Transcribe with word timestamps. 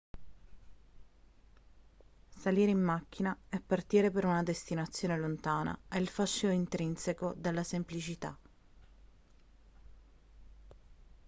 salire 2.35 2.71
in 2.71 2.79
macchina 2.81 3.37
e 3.49 3.59
partire 3.59 4.09
per 4.09 4.25
una 4.25 4.41
destinazione 4.41 5.15
lontana 5.15 5.77
ha 5.89 5.97
il 5.99 6.07
fascino 6.07 6.51
intrinseco 6.51 7.35
della 7.37 7.61
semplicità 7.63 8.35